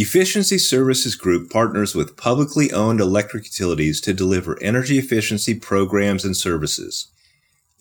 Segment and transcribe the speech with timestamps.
[0.00, 6.36] Efficiency Services Group partners with publicly owned electric utilities to deliver energy efficiency programs and
[6.36, 7.08] services.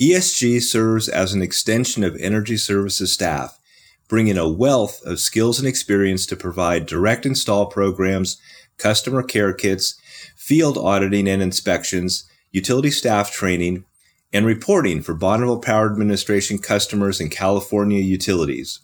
[0.02, 3.60] ESG serves as an extension of energy services staff,
[4.08, 8.42] bringing a wealth of skills and experience to provide direct install programs,
[8.80, 9.94] customer care kits,
[10.36, 13.86] field auditing and inspections, utility staff training,
[14.34, 18.80] and reporting for Bonneville Power Administration customers and California utilities.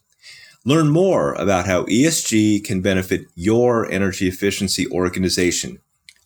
[0.66, 5.80] Learn more about how ESG can benefit your energy efficiency organization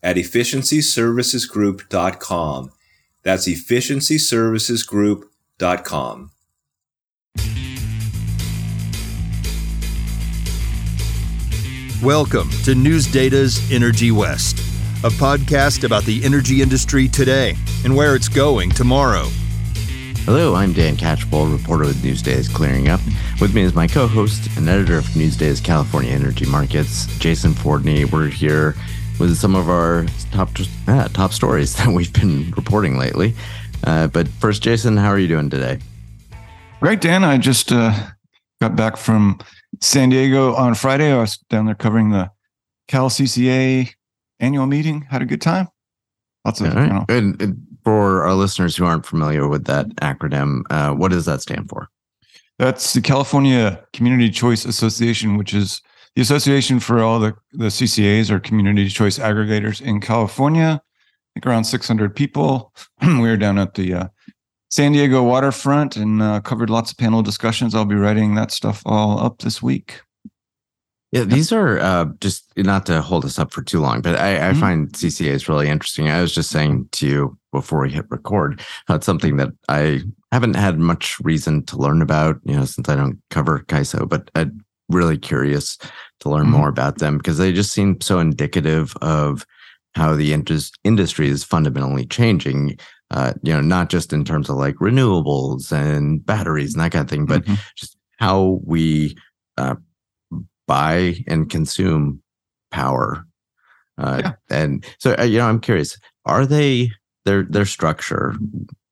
[0.04, 2.72] at efficiencyservicesgroup.com.
[3.24, 6.32] That's efficiencyservicesgroup.com.
[12.04, 14.60] Welcome to NewsData's Energy West,
[15.04, 19.26] a podcast about the energy industry today and where it's going tomorrow.
[20.28, 23.00] Hello, I'm Dan Catchpole, reporter with NewsData's Clearing Up.
[23.40, 28.12] With me is my co-host and editor of NewsData's California Energy Markets, Jason Fordney.
[28.12, 28.76] We're here
[29.22, 30.50] with some of our top
[30.86, 33.36] uh, top stories that we've been reporting lately.
[33.86, 35.80] Uh, but first, Jason, how are you doing today?
[36.82, 37.24] Great, Dan.
[37.24, 37.98] I just uh,
[38.60, 39.40] got back from
[39.80, 41.10] San Diego on Friday.
[41.10, 42.30] I was down there covering the
[42.90, 43.94] Cal CCA
[44.42, 45.04] annual meeting.
[45.04, 45.70] Had a good time.
[46.44, 47.08] Lots of, right.
[47.10, 47.56] you know,
[47.88, 51.88] for our listeners who aren't familiar with that acronym, uh, what does that stand for?
[52.60, 55.82] That's the California Community Choice Association, which is
[56.14, 60.82] the association for all the, the CCAs or community choice aggregators in California.
[60.84, 62.74] I think around 600 people.
[63.02, 64.08] we were down at the uh,
[64.70, 67.74] San Diego waterfront and uh, covered lots of panel discussions.
[67.74, 70.02] I'll be writing that stuff all up this week.
[71.14, 74.36] Yeah, these are uh, just not to hold us up for too long, but I,
[74.36, 74.60] I mm-hmm.
[74.60, 76.10] find CCAs really interesting.
[76.10, 80.02] I was just saying to you before we hit record, it's something that I
[80.32, 84.30] haven't had much reason to learn about, you know, since I don't cover CAISO, but
[84.36, 85.78] I'm really curious
[86.20, 86.58] to learn mm-hmm.
[86.58, 89.46] more about them because they just seem so indicative of
[89.96, 90.34] how the
[90.84, 92.78] industry is fundamentally changing.
[93.10, 97.04] Uh, you know, not just in terms of like renewables and batteries and that kind
[97.04, 97.56] of thing, but mm-hmm.
[97.76, 99.16] just how we
[99.58, 99.76] uh,
[100.68, 102.22] buy and consume
[102.70, 103.26] power.
[103.98, 104.32] Uh, yeah.
[104.50, 106.92] And so, uh, you know, I'm curious: are they
[107.28, 108.36] their their structure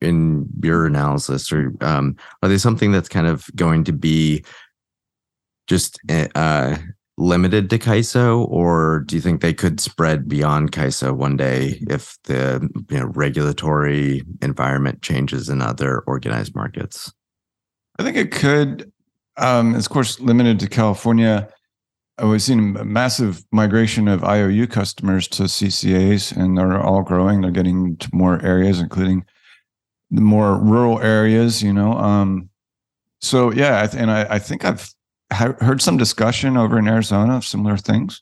[0.01, 4.43] in your analysis, or um, are they something that's kind of going to be
[5.67, 6.75] just eh, uh,
[7.17, 12.17] limited to CAISO, or do you think they could spread beyond CAISO one day if
[12.25, 17.13] the you know, regulatory environment changes in other organized markets?
[17.97, 18.91] I think it could.
[19.37, 21.47] Um, of course, limited to California.
[22.23, 27.41] We've seen a massive migration of IOU customers to CCAs, and they're all growing.
[27.41, 29.25] They're getting to more areas, including
[30.11, 31.61] the more rural areas.
[31.61, 32.49] You know, um,
[33.19, 34.93] so yeah, and I, I think I've
[35.31, 38.21] heard some discussion over in Arizona of similar things.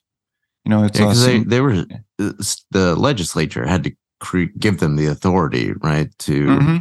[0.65, 1.43] You know, it's yeah, awesome.
[1.43, 1.85] they they were
[2.17, 6.09] the legislature had to cre- give them the authority, right?
[6.19, 6.77] To mm-hmm.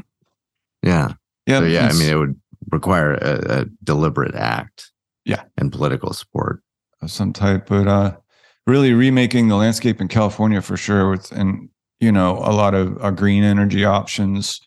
[0.82, 1.12] yeah,
[1.46, 1.88] yeah, so, yeah.
[1.88, 2.40] I mean, it would
[2.70, 4.92] require a, a deliberate act,
[5.26, 6.62] yeah, and political support
[7.02, 8.16] of some type, but uh,
[8.66, 11.10] really remaking the landscape in California for sure.
[11.10, 11.68] With and
[12.00, 14.60] you know a lot of uh, green energy options,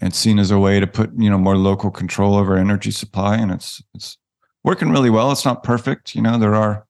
[0.00, 3.36] and seen as a way to put you know more local control over energy supply,
[3.36, 4.18] and it's it's
[4.64, 5.32] working really well.
[5.32, 6.38] It's not perfect, you know.
[6.38, 6.86] There are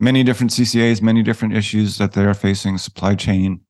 [0.00, 3.60] many different CCAs, many different issues that they are facing, supply chain,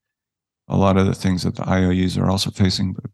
[0.68, 3.10] a lot of the things that the IOUs are also facing, but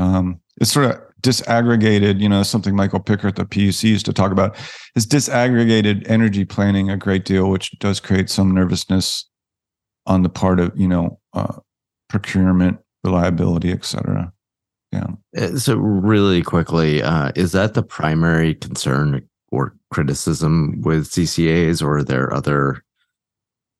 [0.00, 4.32] um, it's sort of disaggregated, you know, something Michael Picker, the PUC, used to talk
[4.32, 4.56] about,
[4.94, 9.28] is disaggregated energy planning a great deal, which does create some nervousness
[10.06, 11.56] on the part of, you know, uh,
[12.08, 14.32] procurement, reliability, et cetera.
[14.92, 15.06] Yeah.
[15.36, 21.98] Uh, so, really quickly, uh, is that the primary concern or criticism with CCAs, or
[21.98, 22.84] are there other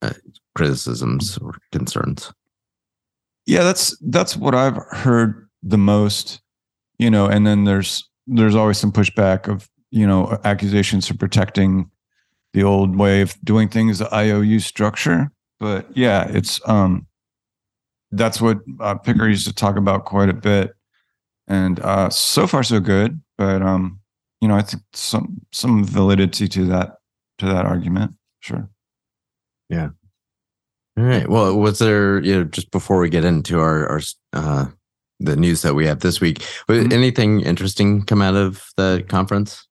[0.03, 0.13] uh,
[0.55, 2.33] criticisms or concerns?
[3.47, 6.41] Yeah, that's that's what I've heard the most
[6.99, 11.91] you know, and then there's there's always some pushback of you know accusations for protecting
[12.53, 15.31] the old way of doing things, the IOU structure.
[15.59, 17.06] But yeah, it's um
[18.12, 20.75] that's what uh, Picker used to talk about quite a bit,
[21.49, 23.20] and uh, so far so good.
[23.37, 24.00] But um,
[24.41, 26.97] you know, I think some some validity to that
[27.38, 28.15] to that argument.
[28.41, 28.69] Sure.
[29.69, 29.91] Yeah.
[30.99, 31.29] All right.
[31.29, 34.00] Well, was there you know just before we get into our our
[34.32, 34.67] uh,
[35.21, 36.39] the news that we have this week.
[36.69, 36.93] Mm-hmm.
[36.93, 39.67] Anything interesting come out of the conference?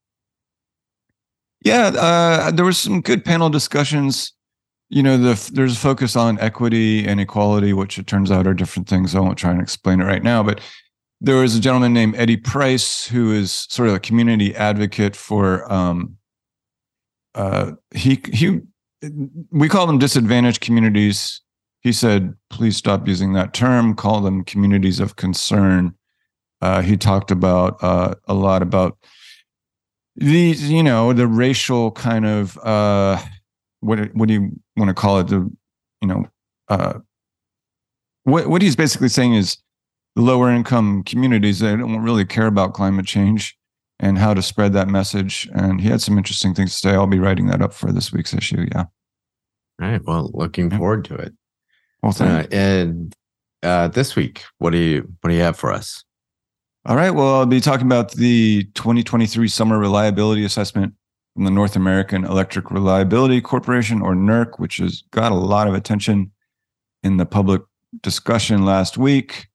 [1.63, 4.33] Yeah, uh, there was some good panel discussions.
[4.89, 8.53] You know, the, there's a focus on equity and equality, which it turns out are
[8.53, 9.15] different things.
[9.15, 10.61] I won't try and explain it right now, but
[11.21, 15.71] there was a gentleman named Eddie Price who is sort of a community advocate for.
[15.71, 16.17] Um,
[17.33, 18.61] uh, he he
[19.51, 21.41] we call them disadvantaged communities.
[21.85, 25.93] He said, please stop using that term, call them communities of concern.
[26.59, 28.97] Uh, he talked about uh, a lot about
[30.15, 33.21] these, you know, the racial kind of uh,
[33.81, 35.27] what what do you want to call it?
[35.27, 35.47] The
[36.01, 36.25] you know,
[36.69, 36.93] uh,
[38.23, 39.59] what what he's basically saying is
[40.15, 43.55] lower income communities they don't really care about climate change
[43.99, 45.47] and how to spread that message.
[45.53, 46.95] And he had some interesting things to say.
[46.95, 48.65] I'll be writing that up for this week's issue.
[48.73, 48.85] Yeah.
[49.79, 50.03] All right.
[50.03, 51.35] Well, looking forward to it.
[52.05, 53.15] Well, uh, and
[53.63, 56.03] uh, this week, what do you what do you have for us?
[56.85, 57.09] All right.
[57.09, 60.93] Well, I'll be talking about the 2023 Summer Reliability Assessment
[61.33, 65.73] from the North American Electric Reliability Corporation, or NERC, which has got a lot of
[65.73, 66.31] attention
[67.01, 67.63] in the public
[68.01, 69.47] discussion last week.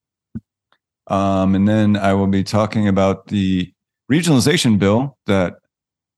[1.07, 3.73] Um, and then I will be talking about the
[4.11, 5.55] regionalization bill that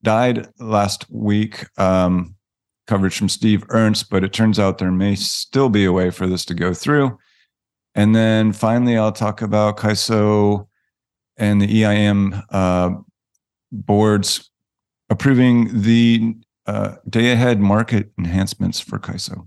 [0.03, 1.67] died last week.
[1.77, 2.37] Um,
[2.87, 6.27] coverage from Steve Ernst, but it turns out there may still be a way for
[6.27, 7.19] this to go through.
[7.95, 10.67] And then finally, I'll talk about CAISO
[11.37, 12.91] and the EIM uh,
[13.71, 14.51] boards
[15.11, 16.37] approving the
[16.67, 19.47] uh, day ahead market enhancements for CAISO.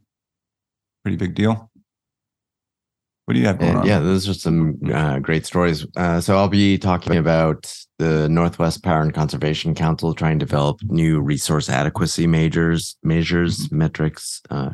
[1.03, 1.71] Pretty big deal.
[3.25, 3.86] What do you have going And on?
[3.88, 5.86] yeah, those are some uh, great stories.
[5.95, 10.80] Uh, so I'll be talking about the Northwest Power and Conservation Council trying to develop
[10.83, 14.42] new resource adequacy measures, measures, metrics.
[14.51, 14.72] Uh,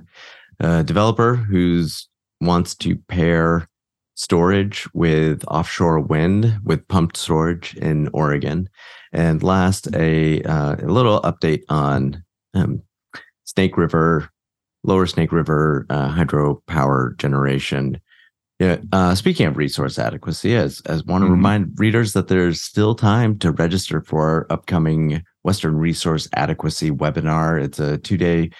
[0.59, 2.09] a developer who's
[2.41, 3.67] wants to pair
[4.15, 8.67] storage with offshore wind with pumped storage in Oregon,
[9.13, 12.21] and last a uh, a little update on
[12.53, 12.81] um,
[13.45, 14.29] Snake River,
[14.83, 18.01] Lower Snake River uh, hydropower generation.
[18.61, 18.77] Yeah.
[18.91, 21.31] Uh, speaking of resource adequacy, as as want to Mhm.
[21.31, 27.59] remind readers that there's still time to register for our upcoming Western Resource Adequacy webinar.
[27.59, 28.51] It's a two day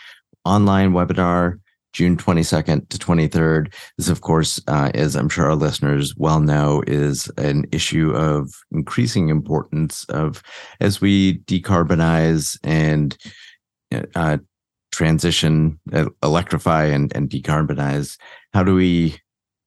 [0.44, 1.60] online webinar,
[1.94, 3.76] June 22nd to 23rd.
[4.00, 8.52] This, of course, uh, as I'm sure our listeners well know, is an issue of
[8.72, 10.42] increasing importance of
[10.80, 13.16] as we decarbonize and
[14.16, 14.38] uh,
[14.92, 18.18] transition, uh, electrify, and and decarbonize.
[18.52, 19.20] How do we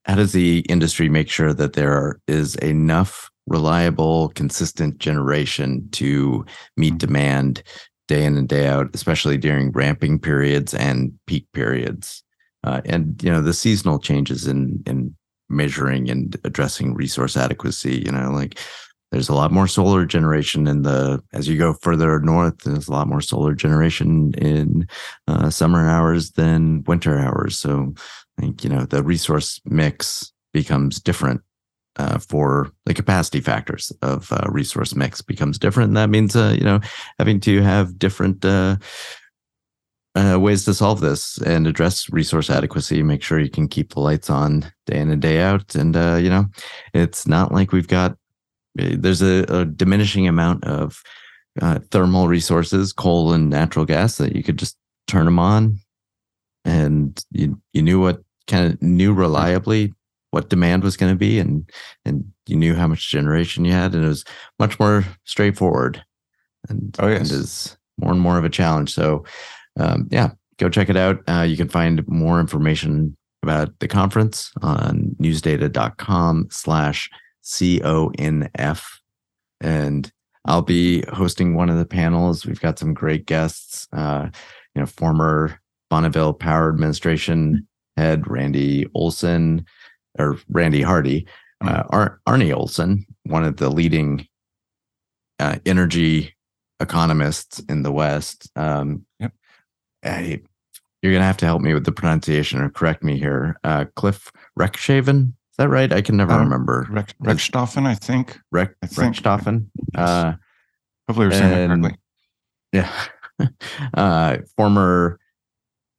[0.05, 6.45] how does the industry make sure that there is enough reliable, consistent generation to
[6.77, 7.63] meet demand
[8.07, 12.23] day in and day out, especially during ramping periods and peak periods?
[12.65, 15.15] Uh, and you know the seasonal changes in in
[15.51, 18.03] measuring and addressing resource adequacy.
[18.05, 18.59] You know, like
[19.13, 22.59] there's a lot more solar generation in the as you go further north.
[22.65, 24.89] There's a lot more solar generation in
[25.29, 27.59] uh, summer hours than winter hours.
[27.59, 27.95] So
[28.39, 31.43] I think you know the resource mix becomes different
[31.97, 35.89] uh, for the capacity factors of uh, resource mix becomes different.
[35.89, 36.81] And that means uh, you know
[37.19, 38.77] having to have different uh,
[40.17, 43.03] uh, ways to solve this and address resource adequacy.
[43.03, 45.75] Make sure you can keep the lights on day in and day out.
[45.75, 46.47] And uh, you know,
[46.93, 48.17] it's not like we've got
[48.75, 51.01] there's a, a diminishing amount of
[51.93, 54.77] thermal resources, coal and natural gas that you could just
[55.07, 55.79] turn them on,
[56.65, 59.93] and you you knew what kind of knew reliably
[60.31, 61.71] what demand was going to be, and
[62.05, 64.25] and you knew how much generation you had, and it was
[64.59, 66.05] much more straightforward,
[66.69, 67.31] and, Oh, yes.
[67.31, 68.93] and is more and more of a challenge.
[68.93, 69.25] So,
[69.79, 71.23] um, yeah, go check it out.
[71.29, 77.09] Uh, you can find more information about the conference on newsdata.com slash
[77.45, 78.83] CONF.
[79.61, 80.11] And
[80.47, 82.45] I'll be hosting one of the panels.
[82.45, 84.29] We've got some great guests, uh,
[84.75, 85.61] you know, former
[85.91, 89.65] Bonneville Power Administration head Randy Olson
[90.19, 91.27] or Randy Hardy,
[91.61, 94.27] uh, Ar- Arne Olson, one of the leading
[95.39, 96.35] uh, energy
[96.81, 98.51] economists in the West.
[98.57, 99.33] Um, Yep.
[100.05, 100.41] I-
[101.03, 103.59] you're gonna have to help me with the pronunciation or correct me here.
[103.63, 105.93] Uh, Cliff Rechtschaffen, is that right?
[105.93, 106.87] I can never Um, remember.
[106.91, 108.39] Rex, Rexstoffen, I think.
[108.51, 109.67] Reck I think- Reckstoffen.
[109.95, 110.35] Uh,
[111.07, 111.99] Hopefully, we're saying that correctly.
[112.73, 112.91] yeah.
[113.95, 115.19] uh, former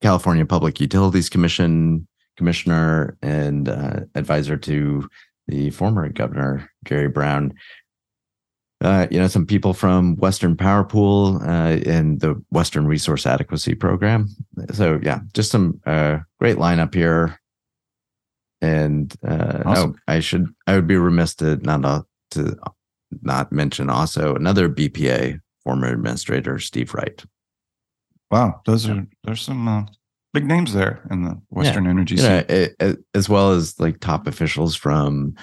[0.05, 2.07] California Public Utilities Commission
[2.37, 5.09] commissioner and uh, advisor to
[5.47, 7.55] the former governor, Jerry Brown.
[8.83, 13.73] Uh, you know, some people from Western Power Pool uh, and the Western Resource Adequacy
[13.73, 14.29] Program.
[14.73, 17.39] So, yeah, just some uh, great lineup here.
[18.61, 19.95] And uh, Awesome.
[19.97, 22.55] oh, I should, I would be remiss to not uh, to
[23.23, 27.25] not mention also another BPA former administrator, Steve Wright.
[28.31, 29.83] Wow, those are there's some uh,
[30.33, 32.29] big names there in the Western energy You scene.
[32.31, 35.35] know, a- a- as well as like top officials from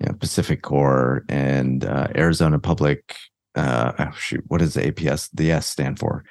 [0.00, 3.16] you know, PacifiCorp and uh, Arizona Public.
[3.54, 6.24] Uh, oh, shoot, what does the APS the S stand for?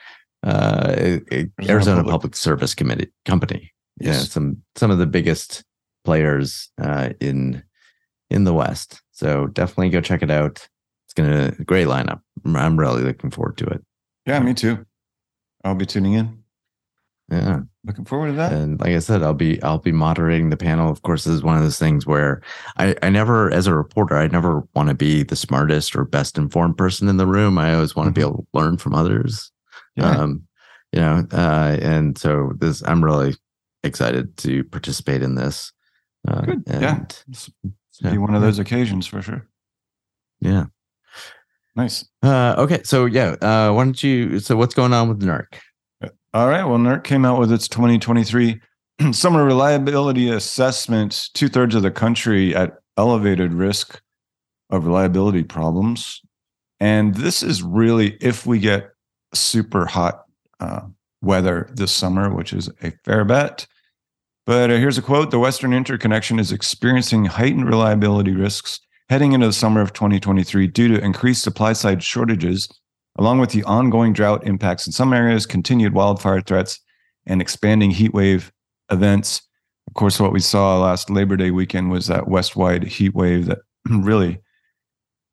[0.43, 3.71] uh, it- it- Arizona Arizona Public- Public Service Committee Company.
[3.99, 5.63] Yeah, some some of the biggest
[6.05, 7.63] players uh, in
[8.29, 9.01] in the West.
[9.11, 10.65] So definitely go check it out.
[11.05, 12.21] It's gonna great lineup.
[12.45, 13.83] I'm really looking forward to it.
[14.25, 14.85] Yeah, me too.
[15.67, 16.43] I'll be tuning in.
[17.29, 17.61] Yeah.
[17.83, 18.53] Looking forward to that.
[18.53, 20.89] and like I said, I'll be I'll be moderating the panel.
[20.89, 22.41] Of course, this is one of those things where
[22.77, 26.37] I I never, as a reporter, I never want to be the smartest or best
[26.37, 27.57] informed person in the room.
[27.57, 29.51] I always want to be able to learn from others.
[29.97, 30.11] Yeah.
[30.11, 30.43] Um,
[30.93, 33.35] you know, uh, and so this I'm really
[33.83, 35.73] excited to participate in this.
[36.27, 36.63] Uh, Good.
[36.67, 37.03] And, Yeah.
[37.29, 37.49] It's
[38.01, 38.11] yeah.
[38.11, 39.47] be one of those occasions for sure.
[40.39, 40.65] Yeah.
[41.77, 42.05] Nice.
[42.23, 42.81] Uh, okay.
[42.83, 43.35] So yeah.
[43.39, 44.39] Uh, why don't you?
[44.39, 45.45] So what's going on with NERC?
[46.33, 46.63] All right.
[46.63, 48.59] Well, NERC came out with its 2023
[49.11, 51.29] summer reliability assessment.
[51.35, 54.01] Two thirds of the country at elevated risk
[54.71, 56.21] of reliability problems.
[56.79, 58.89] And this is really if we get
[59.35, 60.23] super hot
[60.59, 60.81] uh,
[61.21, 63.67] weather this summer, which is a fair bet.
[64.47, 68.79] But uh, here's a quote The Western Interconnection is experiencing heightened reliability risks
[69.09, 72.67] heading into the summer of 2023 due to increased supply side shortages
[73.17, 76.79] along with the ongoing drought impacts in some areas, continued wildfire threats,
[77.25, 78.51] and expanding heat wave
[78.91, 79.41] events.
[79.87, 83.59] Of course, what we saw last Labor Day weekend was that west-wide heat wave that
[83.89, 84.39] really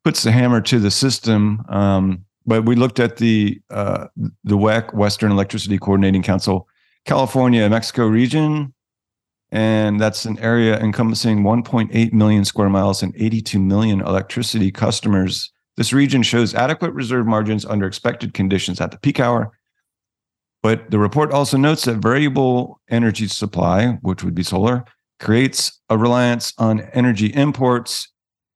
[0.03, 1.65] puts the hammer to the system.
[1.69, 4.07] Um, but we looked at the uh,
[4.45, 6.69] the WECC, Western Electricity Coordinating Council,
[7.07, 8.74] California, Mexico region,
[9.55, 15.93] and that's an area encompassing 1.8 million square miles and 82 million electricity customers this
[15.93, 19.53] region shows adequate reserve margins under expected conditions at the peak hour.
[20.63, 24.85] But the report also notes that variable energy supply, which would be solar,
[25.21, 28.11] creates a reliance on energy imports,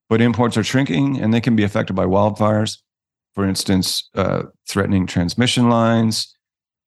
[0.08, 2.78] but imports are shrinking and they can be affected by wildfires.
[3.34, 6.34] For instance, uh, threatening transmission lines,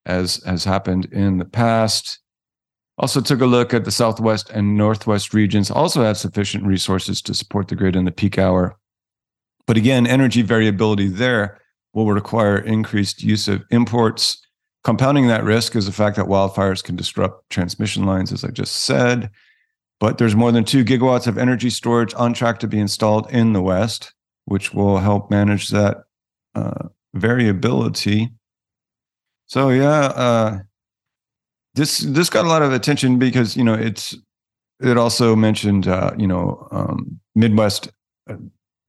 [0.05, 2.19] as has happened in the past.
[2.97, 7.33] Also took a look at the southwest and northwest regions, also have sufficient resources to
[7.33, 8.77] support the grid in the peak hour.
[9.65, 11.59] But again, energy variability there
[11.93, 14.45] will require increased use of imports.
[14.83, 18.83] Compounding that risk is the fact that wildfires can disrupt transmission lines, as I just
[18.83, 19.29] said.
[19.99, 23.53] But there's more than two gigawatts of energy storage on track to be installed in
[23.53, 24.13] the West,
[24.45, 25.97] which will help manage that
[26.55, 28.31] uh, variability.
[29.45, 30.59] So yeah, uh,
[31.75, 34.15] this this got a lot of attention because you know it's
[34.79, 37.89] it also mentioned uh, you know um, Midwest
[38.29, 38.35] uh,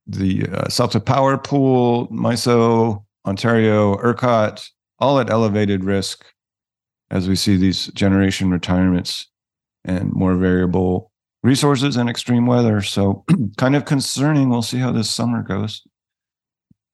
[0.07, 6.25] the uh, Southwest Power Pool, MISO, Ontario, ERCOT, all at elevated risk
[7.11, 9.29] as we see these generation retirements
[9.85, 11.13] and more variable
[11.43, 12.81] resources and extreme weather.
[12.81, 13.25] So
[13.59, 14.49] kind of concerning.
[14.49, 15.83] We'll see how this summer goes.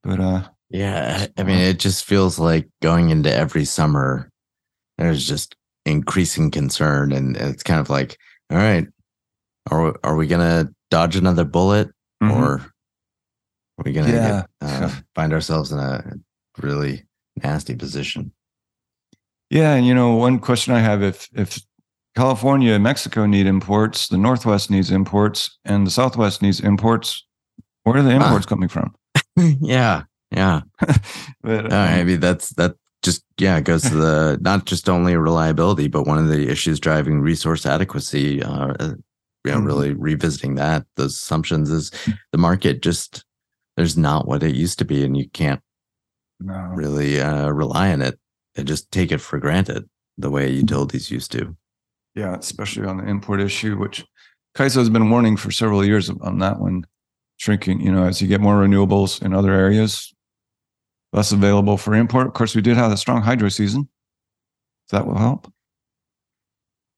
[0.02, 4.30] But uh Yeah, I I mean, it just feels like going into every summer,
[4.96, 5.54] there's just
[5.88, 8.16] increasing concern, and it's kind of like,
[8.50, 8.86] all right,
[9.70, 11.90] are are we gonna dodge another bullet,
[12.22, 12.32] mhm.
[12.32, 12.52] or
[13.78, 14.46] are we gonna Yeah.
[14.60, 16.14] get, uh, find ourselves in a
[16.58, 17.04] really
[17.42, 18.32] nasty position?
[19.50, 21.60] Yeah, and you know, one question I have if if
[22.16, 27.24] California and Mexico need imports, the Northwest needs imports, and the Southwest needs imports,
[27.84, 28.94] where are the imports coming from?
[29.36, 30.62] yeah, yeah.
[31.42, 32.74] But, Uh, um, that's that
[33.38, 37.66] yeah goes to the not just only reliability, but one of the issues driving resource
[37.66, 38.42] adequacy.
[38.42, 38.94] Uh, uh,
[39.44, 39.66] you know, Mhm.
[39.66, 41.90] really revisiting that those assumptions is
[42.32, 43.24] the market just
[43.76, 45.60] there's not what it used to be, and you can't
[46.40, 46.54] no.
[46.74, 48.18] really uh, rely on it
[48.56, 51.56] and just take it for granted the way utilities used to.
[52.16, 54.04] Yeah, especially on the import issue, which
[54.56, 56.84] CAISO has been warning for several years on that one,
[57.36, 57.80] shrinking.
[57.80, 60.12] You know, as you get more renewables in other areas,
[61.12, 62.26] less available for import.
[62.26, 63.88] Of course, we did have a strong hydro season.
[64.86, 65.52] So that will help.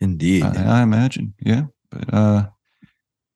[0.00, 1.34] Indeed, I, I imagine.
[1.40, 2.46] Yeah, but uh,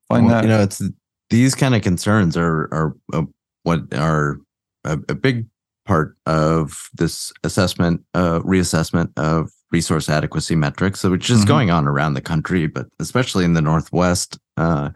[0.09, 0.83] find Well, that you know it's
[1.31, 3.23] these kind of concerns are are uh,
[3.65, 4.39] what are
[4.85, 5.47] a, a big
[5.87, 11.49] part of this assessment uh reassessment of resource adequacy metrics which is Mhm.
[11.49, 14.89] going on around the country but especially in the northwest uh,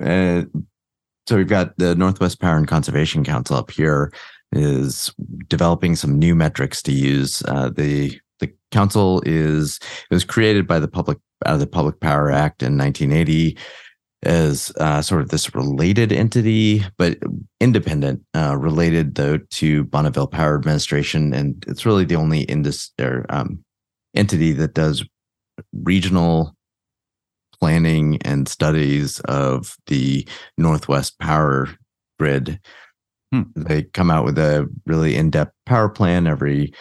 [0.00, 0.42] uh
[1.26, 4.10] so we've got the northwest power and conservation council up here
[4.52, 5.12] is
[5.48, 9.78] developing some new metrics to use uh the the council is
[10.10, 13.56] it was created by the public out of the public power act in 1980
[14.24, 17.18] as uh, sort of this related entity, but
[17.60, 23.24] independent, uh, related though to Bonneville Power Administration, and it's really the only indus- or,
[23.28, 23.64] um,
[24.14, 25.04] entity that does
[25.72, 26.56] regional
[27.60, 30.26] planning and studies of the
[30.56, 31.68] Northwest power
[32.18, 32.60] grid.
[33.32, 33.42] Hmm.
[33.56, 36.72] They come out with a really in-depth power plan every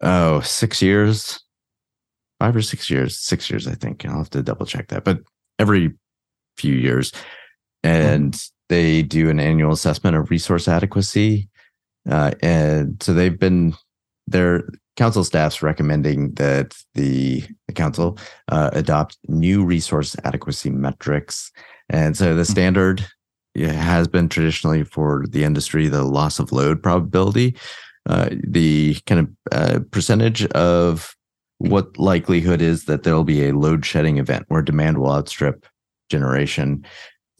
[0.00, 1.40] oh, six years,
[2.40, 4.04] five or six years, six years, I think.
[4.06, 5.18] I'll have to double check that, but
[5.58, 5.92] every
[6.56, 7.12] few years.
[7.82, 8.52] And mm-hmm.
[8.68, 11.48] they do an annual assessment of resource adequacy.
[12.08, 13.74] Uh, and so they've been,
[14.26, 14.64] their
[14.96, 21.52] council staff's recommending that the, the council uh, adopt new resource adequacy metrics.
[21.90, 22.52] And so the mm-hmm.
[23.56, 27.56] Standard has been traditionally for the industry the loss of load probability,
[28.08, 31.14] uh, the kind of uh, percentage of
[31.58, 35.66] what likelihood is that there'll be a load shedding event where demand will outstrip
[36.08, 36.84] generation.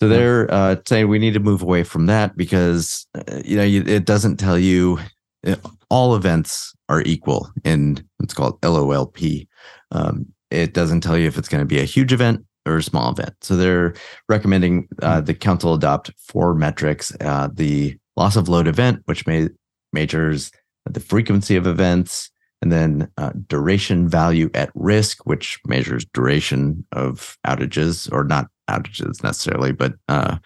[0.01, 0.13] So hmm.
[0.13, 4.05] they're uh, saying we need to move away from that because uh, you know it
[4.05, 4.99] doesn't tell you
[5.47, 5.57] uh,
[5.91, 9.47] all events are equal in what's called LOLP.
[9.91, 12.83] Um, it doesn't tell you if it's going to be a huge event or a
[12.83, 13.35] small event.
[13.41, 13.95] So they're
[14.29, 15.25] recommending uh, hmm.
[15.25, 19.49] the council adopt four metrics: uh, the loss of load event, which may,
[19.93, 20.51] measures
[20.85, 22.31] the frequency of events,
[22.63, 29.23] and then uh, duration value at risk, which measures duration of outages or not outages
[29.23, 30.37] necessarily, but uh,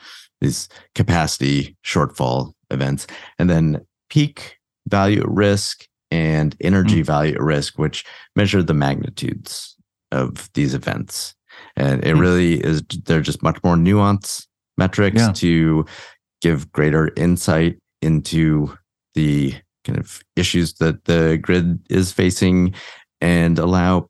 [0.40, 3.06] these capacity shortfall events,
[3.38, 4.56] and then peak
[4.88, 7.06] value at risk and energy mm.
[7.06, 8.04] value at risk, which
[8.36, 9.76] measure the magnitudes
[10.10, 11.34] of these events.
[11.76, 12.20] And it mm.
[12.20, 15.32] really is, they're just much more nuanced metrics yeah.
[15.32, 15.86] to
[16.40, 18.76] give greater insight into
[19.14, 22.74] the kind of issues that the grid is facing
[23.20, 24.08] and allow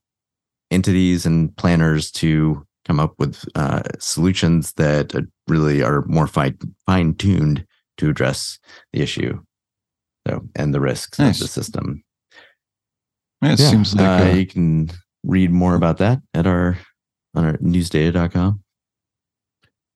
[0.71, 5.15] entities and planners to come up with uh, solutions that
[5.47, 7.65] really are more fine tuned
[7.99, 8.59] to address
[8.93, 9.39] the issue
[10.27, 11.37] so and the risks nice.
[11.37, 12.03] of the system
[13.43, 13.71] yeah, it yeah.
[13.71, 14.91] seems like uh, a- you can
[15.25, 16.79] read more about that at our
[17.35, 18.63] on our newsdata.com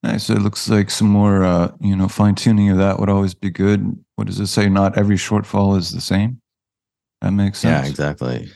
[0.06, 0.24] Nice.
[0.24, 3.34] So It looks like some more, uh, you know, fine tuning of that would always
[3.34, 3.98] be good.
[4.14, 4.68] What does it say?
[4.68, 6.40] Not every shortfall is the same.
[7.22, 7.86] That makes sense.
[7.86, 8.48] Yeah, exactly.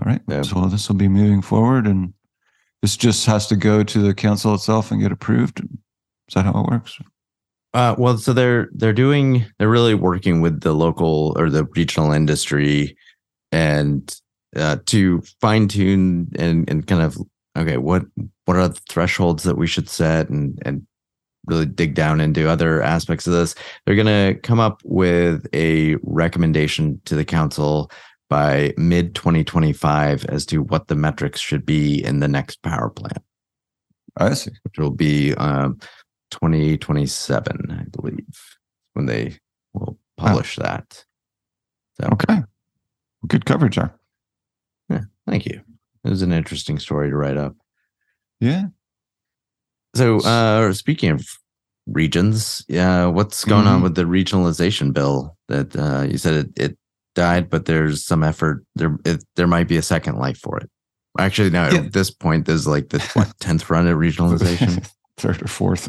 [0.00, 0.20] All right.
[0.28, 0.42] Yeah.
[0.42, 2.12] So this will be moving forward, and
[2.82, 5.60] this just has to go to the council itself and get approved.
[5.60, 6.98] Is that how it works?
[7.72, 12.12] Uh, well, so they're they're doing they're really working with the local or the regional
[12.12, 12.96] industry,
[13.50, 14.14] and
[14.54, 17.16] uh, to fine tune and and kind of
[17.56, 18.04] okay, what
[18.44, 20.86] what are the thresholds that we should set and and
[21.46, 23.54] really dig down into other aspects of this.
[23.84, 27.90] They're going to come up with a recommendation to the council
[28.30, 33.22] by mid 2025 as to what the metrics should be in the next power plant.
[34.16, 34.52] I see.
[34.62, 35.78] Which will be um,
[36.30, 38.56] 2027, I believe,
[38.94, 39.38] when they
[39.72, 41.04] will publish that.
[42.00, 42.42] So, okay.
[43.26, 43.94] Good coverage there.
[44.88, 45.02] Yeah.
[45.26, 45.63] Thank you.
[46.04, 47.56] It was an interesting story to write up.
[48.40, 48.66] Yeah.
[49.94, 51.26] So, uh, speaking of
[51.86, 53.74] regions, yeah, what's going mm-hmm.
[53.76, 55.36] on with the regionalization bill?
[55.48, 56.78] That uh, you said it, it
[57.14, 58.64] died, but there's some effort.
[58.74, 60.68] There, it, there might be a second life for it.
[61.18, 61.80] Actually, now yeah.
[61.80, 62.98] at this point, there's like the
[63.40, 64.86] tenth run at regionalization,
[65.16, 65.88] third or fourth.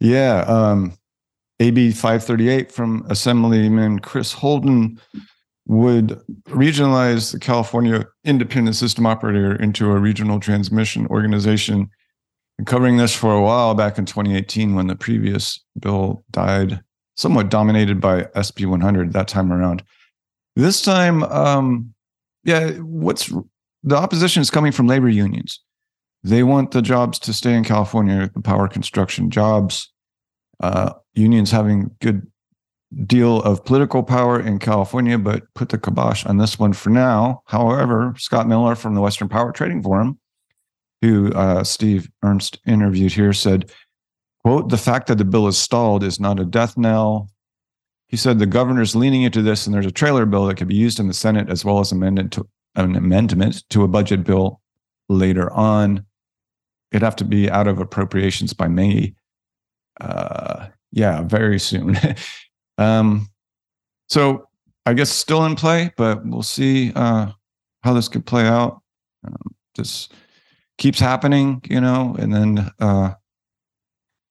[0.00, 0.94] Yeah, um,
[1.60, 4.98] AB 538 from Assemblyman Chris Holden
[5.66, 11.88] would regionalize the California Independent System Operator into a regional transmission organization.
[12.58, 16.80] And covering this for a while back in 2018 when the previous bill died,
[17.16, 19.82] somewhat dominated by SB 100 that time around.
[20.56, 21.94] This time, um,
[22.44, 23.32] yeah, what's
[23.82, 25.60] the opposition is coming from labor unions.
[26.22, 29.90] They want the jobs to stay in California, the power construction jobs.
[30.60, 32.26] Uh, unions having good
[33.06, 37.42] deal of political power in California, but put the kibosh on this one for now.
[37.46, 40.18] However, Scott Miller from the Western Power Trading Forum,
[41.00, 43.70] who uh, Steve Ernst interviewed here, said,
[44.44, 47.30] quote, the fact that the bill is stalled is not a death knell.
[48.08, 50.74] He said the governor's leaning into this, and there's a trailer bill that could be
[50.74, 54.60] used in the Senate as well as amendment to an amendment to a budget bill
[55.08, 56.04] later on.
[56.90, 59.14] It'd have to be out of appropriations by May.
[60.00, 61.96] Uh, yeah, very soon.
[62.80, 63.28] Um,
[64.08, 64.48] so
[64.86, 67.30] I guess still in play, but we'll see uh,
[67.82, 68.82] how this could play out.
[69.24, 69.54] Um,
[70.78, 73.12] keeps happening, you know, and then uh,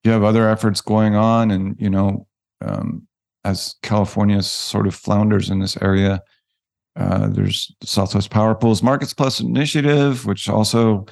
[0.03, 2.27] you have other efforts going on, and you know,
[2.61, 3.07] um,
[3.45, 6.21] as California sort of flounders in this area,
[6.95, 11.05] uh, there's the Southwest Power Pools Markets Plus initiative, which also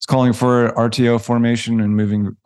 [0.00, 2.36] is calling for RTO formation and moving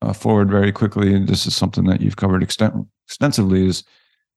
[0.00, 1.14] uh, forward very quickly.
[1.14, 2.74] And this is something that you've covered extent-
[3.06, 3.84] extensively is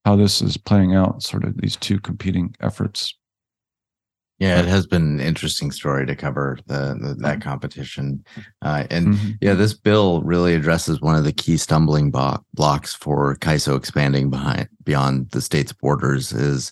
[0.04, 3.14] how this is playing out, sort of these two competing efforts.
[4.38, 8.22] Yeah, it has been an interesting story to cover the, the that competition,
[8.62, 9.38] uh, and Mhm.
[9.40, 14.30] yeah, this bill really addresses one of the key stumbling bo- blocks for CAISO expanding
[14.30, 16.34] behind beyond the state's borders.
[16.34, 16.70] Is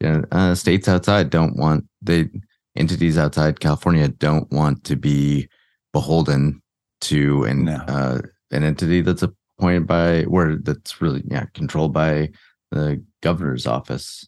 [0.00, 2.28] you know, uh, states outside don't want the
[2.74, 5.48] entities outside California don't want to be
[5.92, 6.60] beholden
[7.02, 7.76] to an No.
[7.86, 9.22] uh, an entity that's
[9.58, 12.30] appointed by where that's really yeah controlled by
[12.70, 14.26] the governor's office.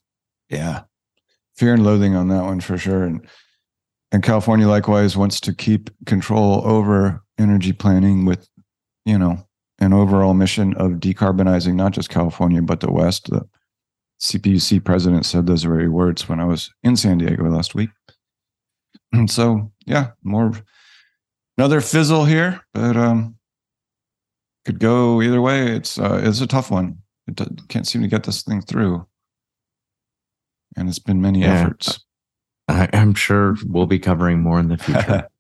[0.48, 0.82] Yeah.
[1.56, 3.02] Fear and loathing on that one for sure.
[3.02, 3.26] And
[4.12, 8.48] and California likewise wants to keep control over energy planning with,
[9.04, 9.46] you know,
[9.78, 13.28] an overall mission of decarbonizing not just California, but the West.
[13.30, 13.46] The
[14.20, 17.90] CPUC president said those very words when I was in San Diego last week.
[19.12, 20.52] And so, yeah, more
[21.58, 23.35] another fizzle here, but um
[24.66, 25.70] could go either way.
[25.70, 26.98] It's uh, it's a tough one.
[27.28, 29.06] It can't seem to get this thing through
[30.76, 31.60] and it's been many Yeah.
[31.60, 32.04] efforts.
[32.68, 35.28] I, I'm sure we'll be covering more in the future.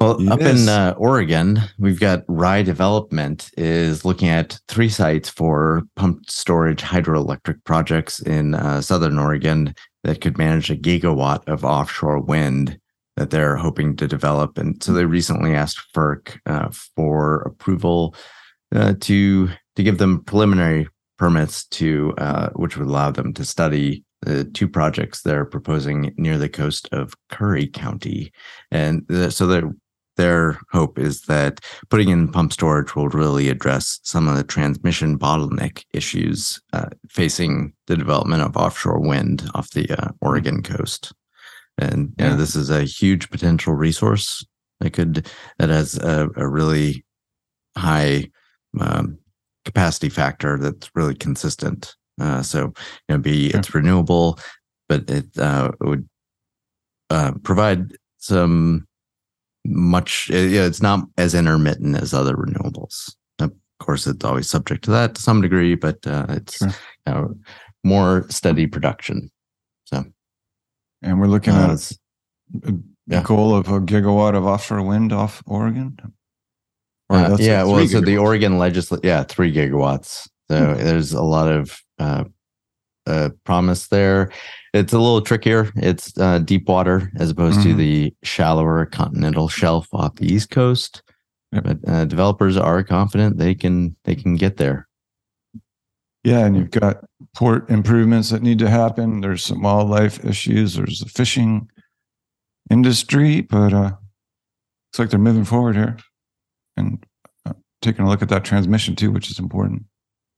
[0.00, 5.82] Well, up in uh, Oregon, we've got Rye Development is looking at three sites for
[5.94, 12.18] pumped storage hydroelectric projects in uh, southern Oregon that could manage a gigawatt of offshore
[12.18, 12.80] wind
[13.22, 14.58] that they're hoping to develop.
[14.58, 18.16] And so they recently asked FERC uh, for approval
[18.74, 24.04] uh, to to give them preliminary permits to uh, which would allow them to study
[24.22, 28.32] the two projects they're proposing near the coast of Curry County,
[28.70, 29.72] and so their
[30.16, 35.18] their hope is that putting in pump storage will really address some of the transmission
[35.18, 41.12] bottleneck issues uh, facing the development of offshore wind off the uh, Oregon coast.
[41.78, 44.44] And you know, this is a huge potential resource
[44.80, 45.26] that could
[45.58, 47.04] that has a, a really
[47.76, 48.30] high
[48.80, 49.18] um,
[49.64, 51.94] capacity factor that's really consistent.
[52.20, 52.66] Uh, so
[53.08, 53.58] you know, be Sure.
[53.60, 54.38] it's renewable,
[54.88, 56.08] but it uh, would
[57.10, 58.86] uh, provide some
[59.64, 60.30] much.
[60.32, 63.14] uh, Yeah, it's not as intermittent as other renewables.
[63.40, 63.50] Of
[63.86, 66.68] course, it's always subject to that to some degree, but uh, it's Sure.
[67.06, 67.34] you know,
[67.82, 69.28] more steady production.
[71.02, 71.92] And we're looking uh, at
[72.68, 72.74] a
[73.06, 73.22] yeah.
[73.22, 75.96] goal of a gigawatt of offshore wind off Oregon.
[77.08, 78.20] Or Uh, yeah, well, three so the gigawatts.
[78.22, 80.28] Oregon legislature, yeah, three gigawatts.
[80.50, 80.84] So Hmm.
[80.84, 82.24] there's a lot of uh,
[83.06, 84.30] uh, promise there.
[84.74, 85.70] It's a little trickier.
[85.76, 87.76] It's uh, deep water as opposed to Mhm.
[87.76, 91.02] the shallower continental shelf off the east coast.
[91.52, 91.64] Yep.
[91.64, 94.88] But uh, developers are confident they can they can get there.
[96.24, 97.04] Yeah, and you've got
[97.34, 99.20] port improvements that need to happen.
[99.20, 100.74] There's some wildlife issues.
[100.74, 101.68] There's the fishing
[102.70, 105.96] industry, but uh, looks like they're moving forward here
[106.76, 107.04] and
[107.44, 109.84] uh, taking a look at that transmission too, which is important.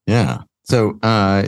[0.06, 0.42] Yeah.
[0.64, 1.46] So uh,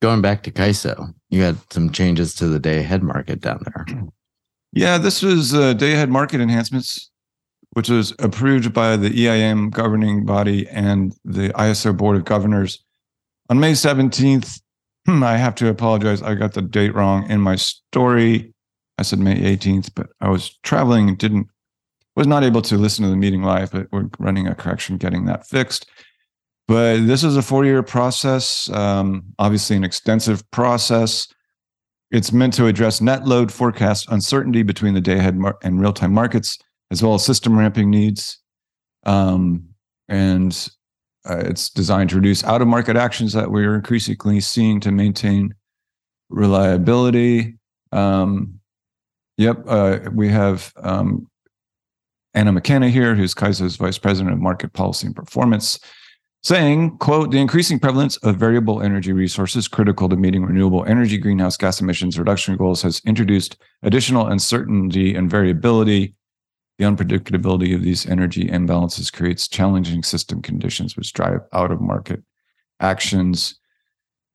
[0.00, 3.86] going back to CAISO, you had some changes to the day ahead market down there.
[4.74, 7.10] Yeah, this was uh, day ahead market enhancements,
[7.70, 12.84] which was approved by the EIM governing body and the ISO Board of Governors
[13.48, 14.60] on May 17th.
[15.06, 16.22] hmm, I have to apologize.
[16.22, 18.52] I got the date wrong in my story.
[18.98, 21.48] I said May 18th, but I was traveling and didn't
[22.16, 25.26] was not able to listen to the meeting live, but we're running a correction getting
[25.26, 25.88] that fixed.
[26.66, 31.28] But this is a four-year process, um, obviously an extensive process.
[32.10, 35.92] It's meant to address net load forecast uncertainty between the day ahead mar- and real
[35.92, 36.58] time markets,
[36.90, 38.40] as well as system ramping needs.
[39.06, 39.68] Um,
[40.08, 40.68] and
[41.28, 45.54] uh, it's designed to reduce out of market actions that we're increasingly seeing to maintain
[46.30, 47.56] reliability.
[47.92, 48.60] Um,
[49.36, 51.28] yep, uh, we have um,
[52.34, 55.78] Anna McKenna here, who's CAISO's Vice President of Market Policy and Performance
[56.42, 61.56] saying, quote, the increasing prevalence of variable energy resources critical to meeting renewable energy greenhouse
[61.56, 66.14] gas emissions reduction goals has introduced additional uncertainty and variability.
[66.78, 72.22] The unpredictability of these energy imbalances creates challenging system conditions which drive out of market
[72.80, 73.58] actions.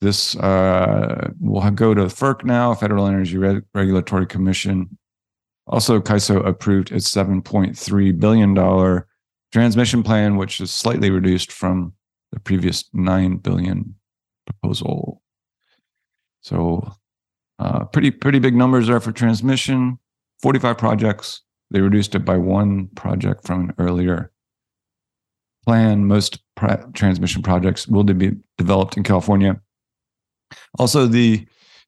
[0.02, 4.98] This uh, will go to FERC now, Federal Energy Reg- Regulatory Commission.
[5.68, 9.04] Also, CAISO approved its $7.3 billion
[9.54, 11.94] transmission plan, which is slightly reduced from
[12.34, 13.96] the previous 9 billion
[14.46, 15.22] proposal.
[16.42, 16.92] So,
[17.60, 20.00] uh, pretty pretty big numbers there for transmission.
[20.42, 21.43] Forty-five projects.
[21.74, 24.32] They reduced it by one project from an earlier
[25.66, 26.06] plan.
[26.06, 26.40] Most
[26.94, 29.60] transmission projects will be developed in California.
[30.80, 31.46] Also, the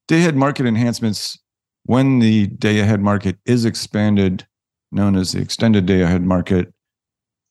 [0.08, 1.40] day-ahead market enhancements.
[1.84, 4.48] When the day-ahead market is expanded,
[4.92, 6.74] known as the extended day-ahead market,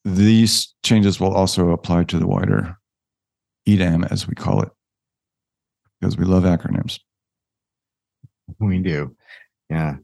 [0.05, 2.77] these changes will also apply to the wider
[3.65, 4.71] EDAM, as we call it,
[6.01, 6.99] because we love acronyms.
[8.59, 9.15] We do.
[9.71, 9.99] Yeah.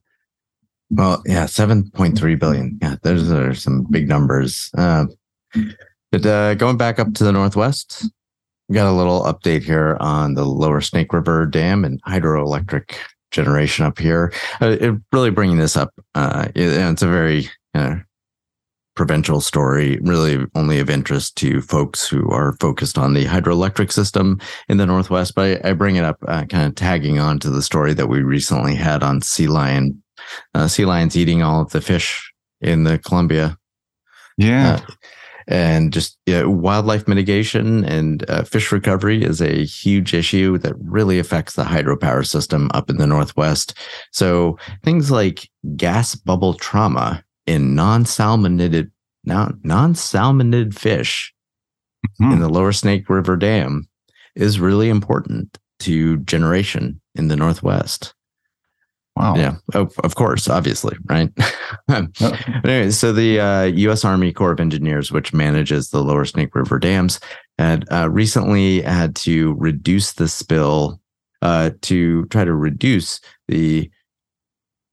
[0.91, 2.79] Well, yeah, 7.3 billion.
[2.83, 4.71] Yeah, those are some big numbers.
[4.77, 5.07] Uh,
[6.11, 8.11] but uh, going back up to the northwest,
[8.69, 12.97] we got a little update here on the lower Snake River Dam and hydroelectric
[13.31, 14.33] generation up here.
[14.61, 17.49] Uh, it, really bringing this up, uh, it, it's a very
[19.01, 24.39] provincial story, really only of interest to folks who are focused on the hydroelectric system
[24.69, 25.35] in the Northwest.
[25.35, 28.09] But I, I bring it up uh, kind of tagging on to the story that
[28.09, 30.03] we recently had on sea lion,
[30.55, 33.57] uh, sea lions eating all of the fish in the Columbia.
[34.37, 34.81] Yeah.
[34.83, 34.93] Uh,
[35.49, 41.19] and just yeah, wildlife mitigation and uh, fish recovery is a huge issue that really
[41.19, 43.77] affects the hydropower system up in the Northwest.
[44.13, 48.91] So things like gas bubble trauma in non-salmonid
[49.25, 51.35] non-salmonid fish
[52.07, 52.33] mm-hmm.
[52.33, 53.89] in the lower snake river dam
[54.35, 58.15] is really important to generation in the northwest
[59.21, 61.31] wow yeah of, of course obviously right
[62.65, 66.79] anyway so the uh, u.s army corps of engineers which manages the lower snake river
[66.79, 67.21] dams
[67.59, 71.01] had uh, recently had to reduce the spill
[71.43, 73.91] uh, to try to reduce the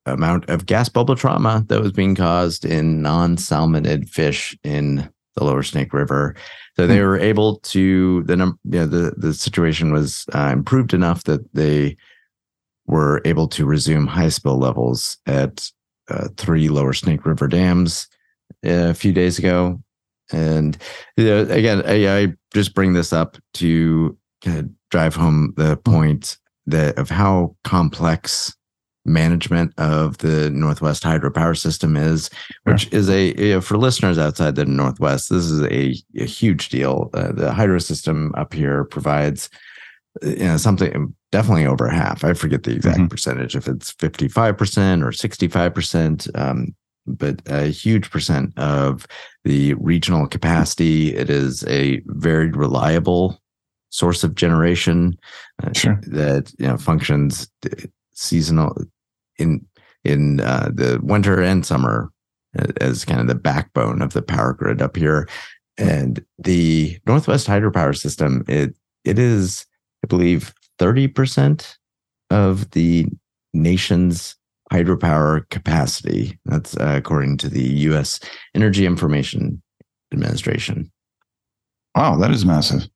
[0.05, 5.63] amount of gas bubble trauma that was being caused in non-salmonid fish in the lower
[5.63, 6.35] Snake River.
[6.75, 7.03] So they hmm.
[7.03, 11.97] were able to the num- yeah, the the situation was uh, improved enough that they
[12.87, 15.69] were able to resume high spill levels at
[16.09, 18.07] uh, three lower Snake River dams
[18.63, 19.81] a few days ago.
[20.31, 20.77] And
[21.15, 25.77] you know, again, I, I just bring this up to kind of drive home the
[25.77, 28.53] point that of how complex
[29.05, 32.29] management of the Northwest hydropower system is,
[32.63, 36.69] which is a you know, for listeners outside the Northwest, this is a, a huge
[36.69, 37.09] deal.
[37.13, 39.49] Uh, the hydro system up here provides
[40.23, 42.23] uh, you know something definitely over half.
[42.23, 43.07] I forget the exact mm-hmm.
[43.07, 46.39] percentage if it's 55% or 65%.
[46.39, 46.75] Um,
[47.07, 49.07] but a huge percent of
[49.45, 51.15] the regional capacity.
[51.15, 53.41] It is a very reliable
[53.89, 55.17] source of generation
[55.63, 56.01] uh, sure.
[56.07, 58.75] that you know functions uh, seasonal
[59.39, 59.65] in
[60.03, 62.11] in uh, the winter and summer
[62.81, 65.27] as kind of the backbone of the power grid up here.
[65.77, 69.65] And the Northwest hydropower system, it it is,
[70.03, 71.77] I believe, 30%
[72.29, 73.07] of the
[73.53, 74.35] nation's
[74.71, 76.37] hydropower capacity.
[76.45, 78.19] That's uh, according to the U.S.
[78.53, 79.61] Energy Information
[80.13, 80.91] Administration.
[81.95, 82.87] Wow, that is massive.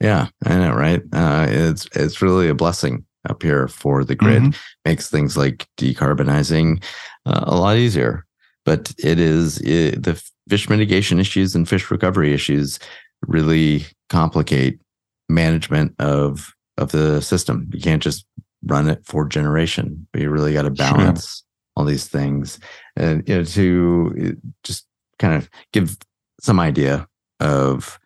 [0.00, 1.00] Yeah, I know, right?
[1.12, 4.60] Uh, it's it's really a blessing up here for the grid mm-hmm.
[4.84, 6.82] makes things like decarbonizing
[7.24, 8.26] uh, a lot easier.
[8.64, 12.78] But it is it, the fish mitigation issues and fish recovery issues
[13.26, 14.80] really complicate
[15.28, 17.70] management of of the system.
[17.72, 18.26] You can't just
[18.64, 20.06] run it for generation.
[20.12, 21.44] But you really got to balance sure.
[21.76, 22.58] all these things,
[22.96, 24.86] and you know to just
[25.18, 25.96] kind of give
[26.40, 27.06] some idea
[27.40, 27.98] of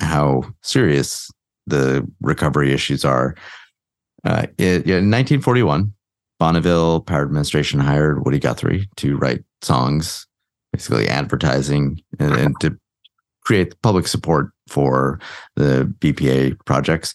[0.00, 1.30] how serious
[1.66, 3.34] the recovery issues are.
[4.24, 5.92] Uh, it, yeah, in 1941,
[6.38, 10.26] Bonneville Power Administration hired Woody Guthrie to write songs,
[10.72, 12.76] basically advertising and, and to
[13.44, 15.20] create public support for
[15.56, 17.14] the BPA projects.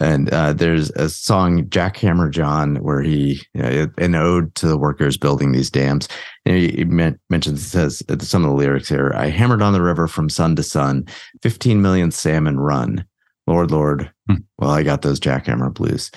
[0.00, 4.78] And uh, there's a song, Jackhammer John, where he, you know, an ode to the
[4.78, 6.08] workers building these dams.
[6.44, 10.08] And he, he mentions, says some of the lyrics here I hammered on the river
[10.08, 11.06] from sun to sun,
[11.42, 13.04] 15 million salmon run.
[13.46, 14.36] Lord, Lord, hmm.
[14.58, 16.10] well, I got those jackhammer blues.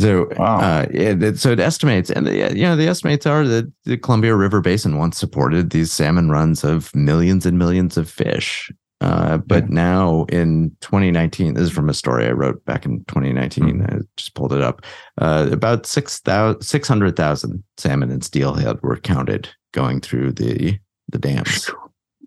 [0.00, 0.58] So, wow.
[0.58, 4.34] uh, it, so it estimates, and the, you know, the estimates are that the Columbia
[4.34, 8.72] River Basin once supported these salmon runs of millions and millions of fish.
[9.04, 13.64] Uh, but now in 2019, this is from a story I wrote back in 2019.
[13.64, 13.96] Mm-hmm.
[13.96, 14.82] I just pulled it up.
[15.20, 20.78] Uh, about 600,000 salmon and steelhead were counted going through the
[21.10, 21.70] the dams.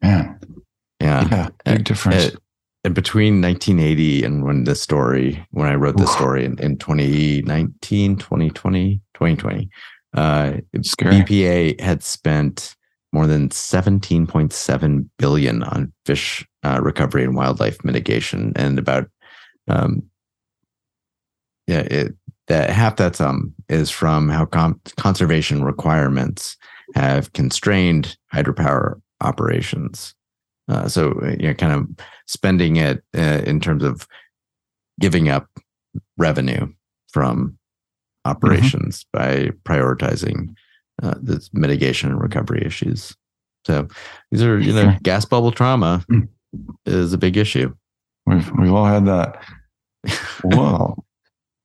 [0.03, 0.39] Man.
[1.01, 1.27] Yeah.
[1.31, 1.49] Yeah.
[1.65, 2.37] Big difference
[2.83, 8.15] and between 1980 and when the story when i wrote this story in, in 2019
[8.15, 9.69] 2020 2020
[10.13, 12.75] uh, bpa had spent
[13.11, 19.07] more than 17.7 billion on fish uh, recovery and wildlife mitigation and about
[19.67, 20.03] um,
[21.67, 22.15] yeah it,
[22.47, 26.57] that half that sum is from how com- conservation requirements
[26.95, 30.13] have constrained hydropower operations
[30.69, 34.07] uh, so you know, kind of spending it uh, in terms of
[34.99, 35.47] giving up
[36.17, 36.67] revenue
[37.09, 37.57] from
[38.25, 39.51] operations mm-hmm.
[39.53, 40.53] by prioritizing
[41.01, 43.15] uh, the mitigation and recovery issues.
[43.65, 43.87] So
[44.31, 46.27] these are, you know, gas bubble trauma mm.
[46.85, 47.73] Is a big issue.
[48.25, 49.43] We've we've all had that.
[50.43, 51.03] Wow.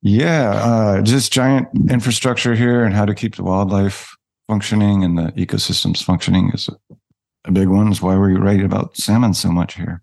[0.05, 4.17] Yeah, uh, just giant infrastructure here and how to keep the wildlife
[4.49, 6.97] functioning and the ecosystems functioning is a,
[7.45, 7.93] a big one.
[7.93, 10.03] Is why we write about salmon so much here.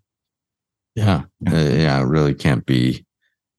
[0.95, 1.51] Yeah, Yeah.
[1.53, 3.05] uh, yeah, it really can't be.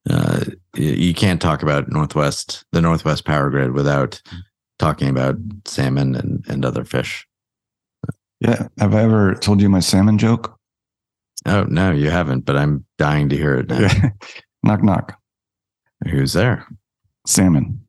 [0.08, 0.44] Uh,
[0.76, 4.22] you can't talk about Northwest, the Northwest Power Grid, without
[4.78, 7.26] talking about salmon and, and other fish.
[8.40, 8.68] Yeah.
[8.78, 10.56] Have I ever told you my salmon joke?
[11.46, 13.88] Oh no, you haven't, but I'm dying to hear it now.
[14.62, 15.18] Knock knock.
[16.08, 16.66] Who's there?
[17.26, 17.86] Salmon.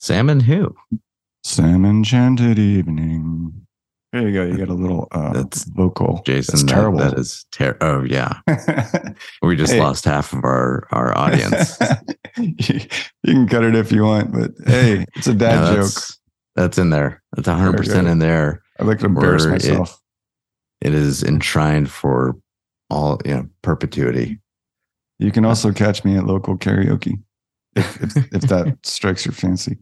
[0.00, 0.40] Salmon?
[0.40, 0.74] Who?
[1.44, 3.52] Salmon chanted evening.
[4.12, 4.44] There you go.
[4.44, 6.22] You get a little uh, That's vocal.
[6.24, 6.52] Jason.
[6.52, 6.98] That's that- terrible.
[6.98, 7.78] that is terrible.
[7.86, 8.40] Oh yeah,
[9.42, 9.80] we just Hey.
[9.80, 11.76] lost half of our our audience.
[12.38, 12.54] you,
[13.24, 15.76] you can cut it if you want, but hey, it's a No, dad joke.
[15.84, 16.18] that's,
[16.56, 17.22] That's in there.
[17.34, 18.62] That's 100 percent in there.
[18.80, 20.00] I like to embarrass Or it- myself.
[20.80, 22.36] It is enshrined for
[22.90, 24.38] all you know perpetuity.
[25.18, 27.20] You can also uh, catch me at local karaoke
[27.74, 29.78] if, if, if that strikes your fancy.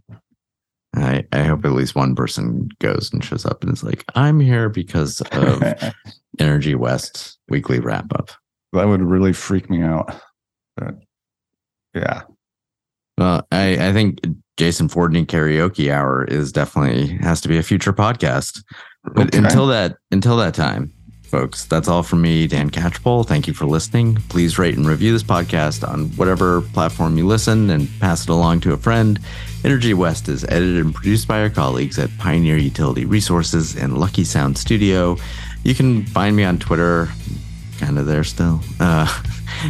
[0.95, 4.41] I, I hope at least one person goes and shows up and is like, I'm
[4.41, 5.63] here because of
[6.39, 8.31] Energy West weekly wrap up.
[8.73, 10.15] that would really freak me out.
[10.79, 10.95] But
[11.95, 12.23] yeah,
[13.19, 14.21] Well, I, I think
[14.57, 18.63] Jason Fordney karaoke hour is definitely has to be a future podcast.
[19.05, 19.39] But Okay.
[19.39, 20.93] until that until that time,
[21.37, 23.27] folks, that's all from me, Dan Catchpole.
[23.27, 24.15] Thank you for listening.
[24.31, 28.61] Please rate and review this podcast on whatever platform you listen and pass it along
[28.61, 29.21] to a friend.
[29.63, 34.25] Energy West is edited and produced by our colleagues at Pioneer Utility Resources and Lucky
[34.25, 35.19] Sound Studio.
[35.63, 37.11] You can find me on Twitter,
[37.81, 39.07] kind of there still, uh,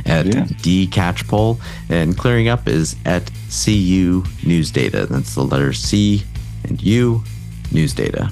[0.05, 0.44] at Yeah.
[0.44, 1.59] dcatchpole.
[1.88, 5.07] And clearing up is at CU News Data.
[5.07, 6.22] That's the letter C
[6.62, 7.24] and U
[7.72, 8.31] News Data.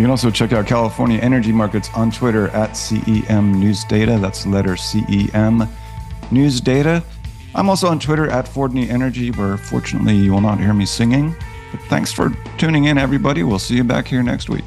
[0.00, 4.16] You can also check out California Energy Markets on Twitter at CEM News Data.
[4.18, 5.68] That's the letter CEM
[6.30, 7.04] News Data.
[7.54, 11.36] I'm also on Twitter at Fordney Energy, where fortunately you will not hear me singing.
[11.70, 13.42] But thanks for tuning in, everybody.
[13.42, 14.64] We'll see you back here next week.